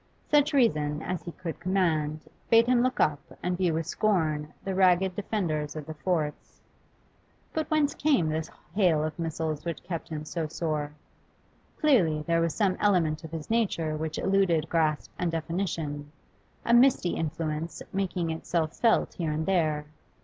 Such 0.25 0.51
reason 0.51 1.03
as 1.03 1.21
he 1.21 1.31
could 1.31 1.59
command 1.59 2.27
bade 2.49 2.65
him 2.65 2.81
look 2.81 2.99
up 2.99 3.19
and 3.43 3.55
view 3.55 3.75
with 3.75 3.85
scorn 3.85 4.51
the 4.63 4.73
ragged 4.73 5.15
defenders 5.15 5.75
of 5.75 5.85
the 5.85 5.93
forts; 5.93 6.59
but 7.53 7.69
whence 7.69 7.93
came 7.93 8.27
this 8.27 8.49
hail 8.73 9.03
of 9.03 9.19
missiles 9.19 9.63
which 9.63 9.83
kept 9.83 10.09
him 10.09 10.25
so 10.25 10.47
sore? 10.47 10.93
Clearly 11.79 12.23
there 12.23 12.41
was 12.41 12.55
some 12.55 12.77
element 12.79 13.23
of 13.23 13.29
his 13.29 13.51
nature 13.51 13.95
which 13.95 14.17
eluded 14.17 14.69
grasp 14.69 15.11
and 15.19 15.31
definition, 15.31 16.11
a 16.65 16.73
misty 16.73 17.11
influence 17.11 17.83
making 17.93 18.31
itself 18.31 18.75
felt 18.75 19.13
here 19.13 19.31
and 19.31 19.45
there. 19.45 19.85